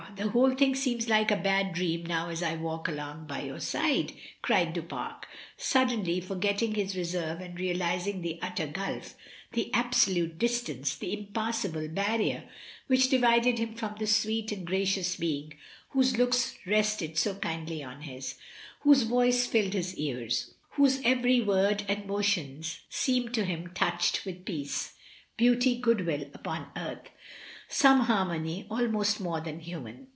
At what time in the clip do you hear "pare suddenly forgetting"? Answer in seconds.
4.81-6.75